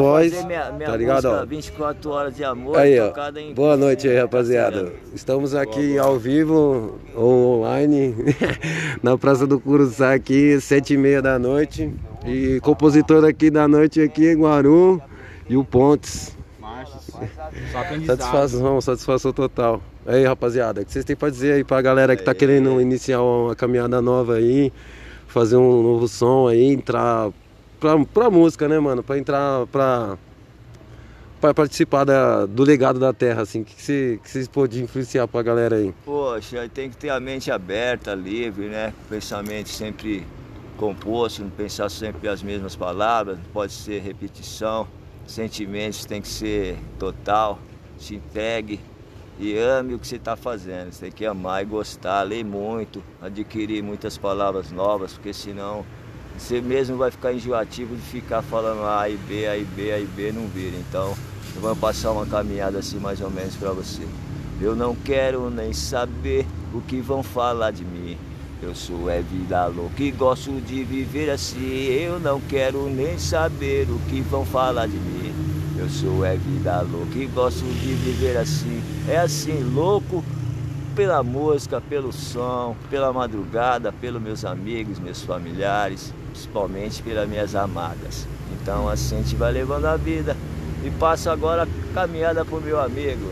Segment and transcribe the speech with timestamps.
[0.00, 0.44] após.
[0.44, 1.24] Minha, minha tá ligado?
[1.26, 1.46] Ó.
[1.46, 2.76] 24 horas de amor.
[2.76, 3.12] Aí, ó.
[3.54, 4.92] Boa noite aí, rapaziada.
[5.14, 6.06] Estamos aqui boa, boa.
[6.06, 8.14] ao vivo, online,
[9.02, 11.92] na Praça do Curuçá aqui, sete e meia da noite.
[12.26, 15.00] E compositor aqui da noite aqui, Guaru
[15.48, 16.36] e o Pontes.
[18.06, 19.82] Satisfação, satisfação total.
[20.06, 23.22] Aí, rapaziada, o que vocês têm pra dizer aí pra galera que tá querendo iniciar
[23.22, 24.72] uma caminhada nova aí,
[25.26, 27.30] fazer um novo som aí, entrar
[27.80, 29.02] pra, pra música, né, mano?
[29.02, 30.18] Pra entrar pra,
[31.40, 33.62] pra participar da, do legado da terra, assim.
[33.62, 35.94] O que, vocês que cê podem influenciar pra galera aí?
[36.04, 38.92] Poxa, tem que ter a mente aberta, livre, né?
[39.08, 40.26] Pensamento sempre
[40.76, 44.86] composto, não pensar sempre as mesmas palavras, não pode ser repetição.
[45.26, 47.58] Sentimentos tem que ser total,
[47.98, 48.80] se entregue
[49.38, 50.92] e ame o que você está fazendo.
[50.92, 55.84] Você tem que amar e gostar, ler muito, adquirir muitas palavras novas, porque senão
[56.40, 59.98] você mesmo vai ficar enjoativo de ficar falando A e B, A e B, A
[59.98, 60.76] e B, não vira.
[60.76, 61.14] Então,
[61.54, 64.02] eu vou passar uma caminhada assim mais ou menos para você.
[64.60, 68.16] Eu não quero nem saber o que vão falar de mim.
[68.62, 71.60] Eu sou é vida louca e gosto de viver assim.
[71.60, 75.32] Eu não quero nem saber o que vão falar de mim.
[75.78, 78.82] Eu sou é vida louca e gosto de viver assim.
[79.08, 80.24] É assim, louco
[80.96, 88.26] pela música, pelo som, pela madrugada, pelos meus amigos, meus familiares, principalmente pelas minhas amadas.
[88.60, 90.36] Então assim a gente vai levando a vida.
[90.84, 93.30] E passo agora a caminhada pro meu amigo.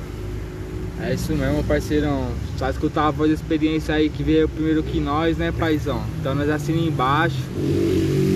[1.00, 2.28] É isso mesmo, parceirão.
[2.58, 6.02] Só escutar a voz da experiência aí que veio primeiro que nós, né, paizão?
[6.20, 7.36] Então nós assinamos embaixo.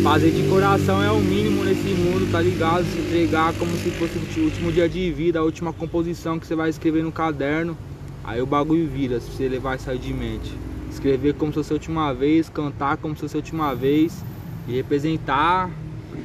[0.02, 2.84] Fazer de coração é o mínimo nesse mundo, tá ligado?
[2.84, 6.54] Se entregar como se fosse o último dia de vida, a última composição que você
[6.54, 7.76] vai escrever no caderno.
[8.24, 10.52] Aí o bagulho vira, se você levar isso aí de mente.
[10.90, 14.24] Escrever como se fosse a última vez, cantar como se fosse a última vez
[14.66, 15.70] e representar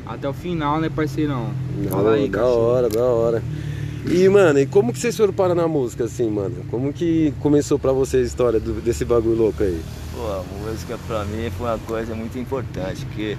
[0.06, 1.50] até o final, né, parceirão?
[1.90, 3.44] Fala aí, Da hora, da hora.
[4.10, 6.56] E, mano, e como que vocês foram parar na música, assim, mano?
[6.72, 9.82] Como que começou pra vocês a história do, desse bagulho louco aí?
[10.16, 13.38] Pô, a música pra mim foi uma coisa muito importante, porque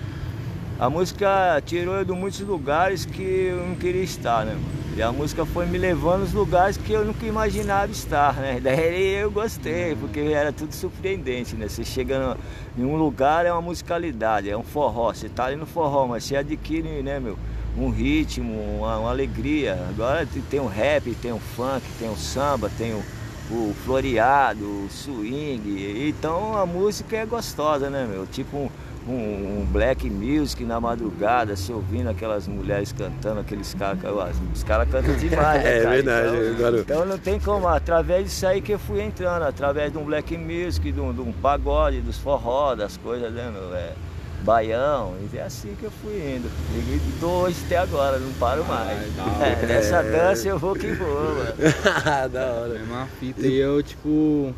[0.78, 4.87] a música tirou eu de muitos lugares que eu não queria estar, né, mano?
[4.98, 8.58] E a música foi me levando aos lugares que eu nunca imaginava estar, né?
[8.60, 11.68] Daí eu gostei, porque era tudo surpreendente, né?
[11.68, 12.36] Você chega
[12.76, 15.14] em um lugar, é uma musicalidade, é um forró.
[15.14, 17.38] Você tá ali no forró, mas você adquire, né, meu?
[17.76, 19.78] um ritmo, uma, uma, alegria.
[19.88, 23.04] Agora tem o rap, tem o funk, tem o samba, tem o,
[23.52, 26.08] o floreado, o swing.
[26.08, 28.26] Então a música é gostosa, né, meu?
[28.26, 28.70] Tipo um,
[29.08, 33.98] um, um black music na madrugada, se ouvindo aquelas mulheres cantando, aqueles caras.
[34.54, 35.94] Os caras cantam demais, né, É cara?
[35.96, 37.66] verdade, então, então não tem como.
[37.68, 41.20] Através disso aí que eu fui entrando, através de um black music, de um, de
[41.20, 43.74] um pagode, dos forró, das coisas, né, meu?
[43.74, 43.92] É,
[44.42, 46.48] Baião, e é assim que eu fui indo.
[46.72, 48.98] E tô hoje até agora, não paro mais.
[49.40, 51.54] Ai, é, nessa dança eu vou que vou, mano.
[52.30, 52.78] da hora.
[52.78, 53.40] É uma fita.
[53.40, 54.54] E eu, tipo,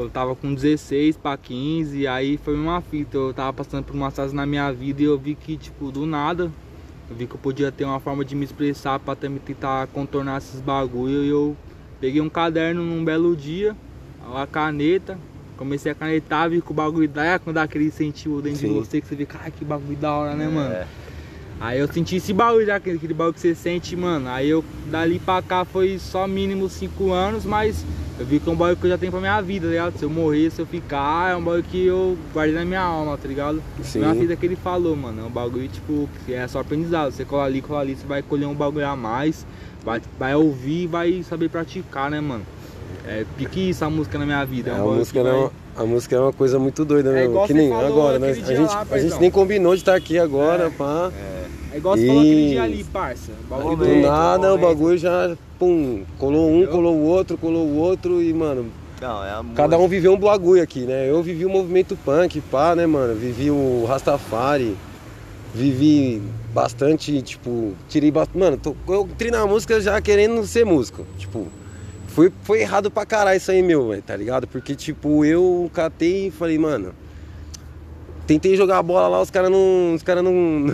[0.00, 3.16] eu tava com 16 para 15, aí foi uma fita.
[3.16, 6.06] Eu tava passando por uma fase na minha vida e eu vi que, tipo, do
[6.06, 6.50] nada,
[7.10, 10.60] eu vi que eu podia ter uma forma de me expressar pra tentar contornar esses
[10.60, 11.24] bagulho.
[11.24, 11.56] E eu
[12.00, 13.76] peguei um caderno num belo dia,
[14.26, 15.18] uma caneta,
[15.62, 18.68] Comecei a canetar, vi que o bagulho dá, quando dá aquele incentivo dentro Sim.
[18.68, 20.48] de você, que você vê, cara, que bagulho da hora, né, é.
[20.48, 20.86] mano?
[21.62, 24.28] Aí eu senti esse bagulho já, aquele, aquele bagulho que você sente, mano.
[24.28, 27.84] Aí eu, dali pra cá, foi só mínimo 5 anos, mas
[28.18, 29.96] eu vi que é um bagulho que eu já tenho pra minha vida, tá ligado?
[29.96, 33.16] Se eu morrer, se eu ficar, é um bagulho que eu guardei na minha alma,
[33.16, 33.62] tá ligado?
[33.80, 34.00] Sim.
[34.00, 35.22] Minha vida que ele falou, mano.
[35.22, 37.12] É um bagulho, tipo, que é só aprendizado.
[37.12, 39.46] Você cola ali, cola ali, você vai colher um bagulho a mais,
[39.84, 42.44] vai, vai ouvir e vai saber praticar, né, mano?
[43.06, 44.70] É pique isso a música na minha vida.
[44.70, 45.32] É, é a, música vai...
[45.32, 47.46] não, a música é uma coisa muito doida é mesmo.
[47.46, 48.30] Que nem agora, né?
[48.30, 51.12] A gente, lá, a gente nem combinou de estar aqui agora, é, pá.
[51.16, 51.41] É,
[51.72, 52.06] é igual você e...
[52.06, 53.32] falou aquele dia ali, parça.
[53.48, 58.22] Bagulho do nada, o bagulho já, pum, colou um, colou o outro, colou o outro
[58.22, 58.66] e, mano.
[59.00, 61.10] Não, é cada um viveu um bagulho aqui, né?
[61.10, 63.14] Eu vivi o movimento punk, pá, né, mano?
[63.14, 64.76] Vivi o Rastafari,
[65.52, 66.22] vivi
[66.54, 68.38] bastante, tipo, tirei bastante.
[68.38, 71.04] Mano, tô, eu entrei na música já querendo ser músico.
[71.18, 71.48] Tipo,
[72.08, 74.46] foi, foi errado pra caralho isso aí, meu, véio, tá ligado?
[74.46, 76.94] Porque, tipo, eu catei e falei, mano.
[78.26, 79.94] Tentei jogar a bola lá, os caras não.
[79.94, 80.66] Os caras não.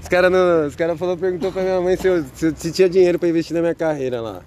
[0.00, 0.66] os caras não.
[0.66, 3.54] Os caras falou, perguntou pra minha mãe se, eu, se, se, tinha dinheiro pra investir
[3.54, 4.40] na minha carreira lá.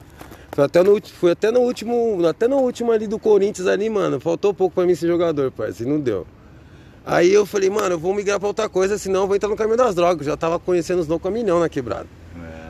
[0.52, 2.26] Foi até no, foi até no último.
[2.28, 4.20] Até no último ali do Corinthians ali, mano.
[4.20, 5.92] Faltou pouco pra mim ser jogador, parceiro.
[5.92, 6.26] Não deu.
[7.06, 9.56] Aí eu falei, mano, eu vou migrar pra outra coisa, senão eu vou entrar no
[9.56, 10.26] caminho das drogas.
[10.26, 12.08] Eu já tava conhecendo os não caminhão na quebrada.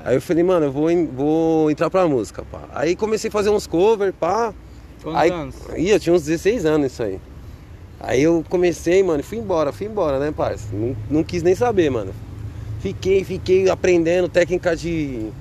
[0.05, 2.61] Aí eu falei, mano, eu vou, vou entrar pra música, pá.
[2.75, 4.53] Aí comecei a fazer uns covers, pá.
[5.01, 5.55] Quantos aí, anos?
[5.75, 7.19] Ia, tinha uns 16 anos isso aí.
[8.05, 10.67] Aí eu comecei, mano, fui embora, fui embora, né, parça?
[10.71, 12.13] Não, não quis nem saber, mano.
[12.79, 15.31] Fiquei, fiquei aprendendo técnica de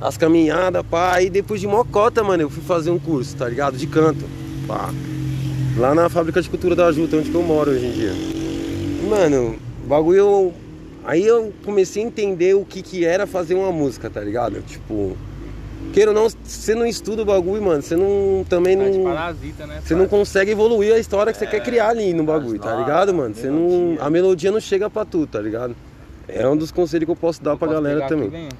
[0.00, 1.14] as caminhadas, pá.
[1.14, 3.76] Aí depois de mocota, mano, eu fui fazer um curso, tá ligado?
[3.76, 4.24] De canto,
[4.66, 4.92] pá.
[5.76, 8.12] Lá na fábrica de cultura da Juta, onde eu moro hoje em dia.
[9.08, 9.54] Mano,
[9.86, 10.52] bagulho.
[11.04, 14.60] Aí eu comecei a entender o que que era fazer uma música, tá ligado?
[14.62, 15.16] Tipo.
[15.92, 17.82] Queira ou não, você não estuda o bagulho, mano.
[17.82, 18.44] Você não.
[18.48, 18.84] Também não.
[18.84, 19.80] É parasita, né?
[19.84, 22.74] Você não consegue evoluir a história que você é, quer criar ali no bagulho, tá
[22.74, 23.34] ligado, mano?
[23.34, 23.96] Você não.
[24.00, 25.74] A melodia não chega pra tu, tá ligado?
[26.28, 28.28] É um dos conselhos que eu posso dar eu pra posso galera também.
[28.28, 28.56] Aqui,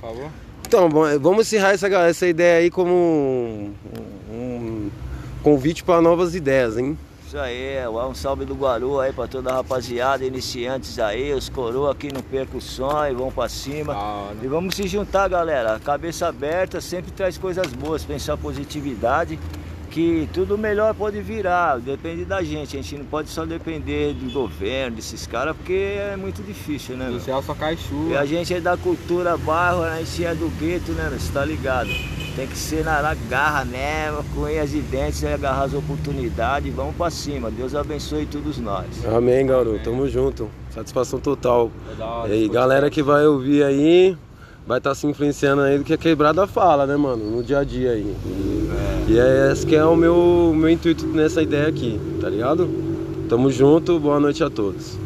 [0.00, 0.30] por favor.
[0.66, 0.88] Então,
[1.20, 3.72] vamos encerrar essa, essa ideia aí como um,
[4.32, 4.90] um
[5.42, 6.96] convite para novas ideias, hein?
[7.32, 11.90] Isso aí, um salve do Guaru aí pra toda a rapaziada, iniciantes aí, os coroa
[11.90, 13.94] aqui no percussão e vão pra cima.
[13.96, 15.80] Ah, e vamos se juntar, galera.
[15.80, 19.38] Cabeça aberta sempre traz coisas boas, pensar positividade
[19.92, 22.78] que tudo melhor pode virar, depende da gente.
[22.78, 27.10] A gente não pode só depender do governo, desses caras, porque é muito difícil, né?
[27.10, 28.14] O céu só cai chuva.
[28.14, 31.10] E a gente é da cultura bairro, a gente é do gueto, né?
[31.12, 31.90] Você tá ligado?
[32.34, 37.50] Tem que ser na garra mesmo, com e dentes, agarrar as oportunidades vamos pra cima.
[37.50, 38.86] Deus abençoe todos nós.
[39.04, 39.84] Amém, garoto.
[39.84, 40.50] Tamo junto.
[40.70, 41.70] Satisfação total.
[42.26, 44.16] E aí, galera que vai ouvir aí,
[44.66, 47.30] vai estar tá se influenciando aí do que a quebrada fala, né, mano?
[47.30, 48.16] No dia a dia aí.
[48.24, 48.61] E
[49.10, 52.68] é esse que é o meu, meu intuito nessa ideia aqui, tá ligado?
[53.28, 54.96] Tamo junto, boa noite a todos.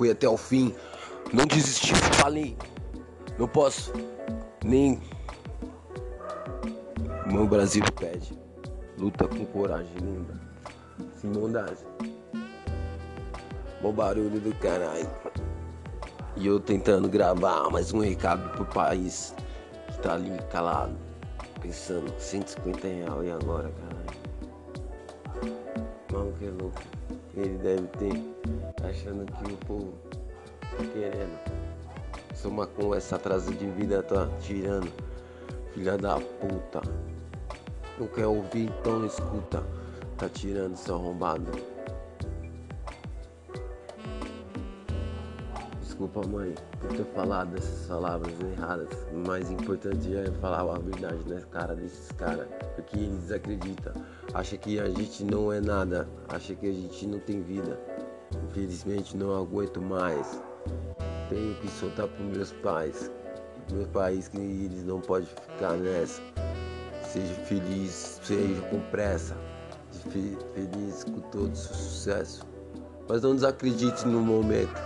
[0.00, 0.74] Fui até o fim,
[1.30, 2.56] não desisti, falei,
[3.38, 3.92] não posso
[4.64, 4.98] nem.
[7.26, 8.32] Meu Brasil pede,
[8.96, 10.40] luta com coragem, lembra?
[11.16, 11.76] Sem bondade.
[13.82, 15.08] Bom barulho do caralho.
[16.36, 19.34] E eu tentando gravar mais um recado pro país
[19.88, 20.96] que tá ali calado,
[21.60, 24.00] pensando, 150 reais e agora, caralho?
[26.10, 26.99] Mano, que louco.
[27.40, 28.12] Ele deve ter
[28.84, 29.94] achando que o povo
[30.60, 31.60] tá querendo
[32.34, 34.90] Soma com essa atraso de vida tá tirando.
[35.74, 36.80] Filha da puta.
[37.98, 39.62] Não quer ouvir, então escuta.
[40.16, 41.50] Tá tirando seu arrombado.
[45.82, 48.88] Desculpa, mãe, por ter falado essas palavras erradas.
[49.12, 52.48] O mais importante é falar a verdade na cara desses caras.
[52.74, 53.92] Porque eles acreditam.
[54.32, 56.08] Acha que a gente não é nada.
[56.28, 57.80] Acha que a gente não tem vida.
[58.48, 60.40] Infelizmente não aguento mais.
[61.28, 63.10] Tenho que soltar para meus pais.
[63.72, 66.22] Meus pais que eles não podem ficar nessa.
[67.02, 69.36] Seja feliz, seja com pressa.
[70.10, 72.46] Feliz com todo sucesso.
[73.08, 74.80] Mas não desacredite no momento.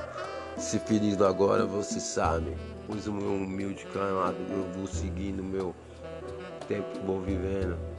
[0.56, 2.56] Se feliz agora, você sabe.
[2.86, 5.74] Pois o meu humilde canal eu vou seguindo meu
[6.66, 7.93] tempo, vou vivendo.